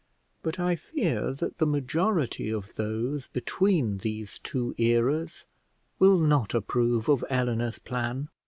But 0.41 0.57
I 0.59 0.75
fear 0.77 1.31
that 1.31 1.59
the 1.59 1.67
majority 1.67 2.49
of 2.49 2.73
those 2.75 3.27
between 3.27 3.97
these 3.97 4.39
two 4.39 4.73
eras 4.79 5.45
will 5.99 6.17
not 6.17 6.55
approve 6.55 7.07
of 7.07 7.23
Eleanor's 7.29 7.77
plan. 7.77 8.29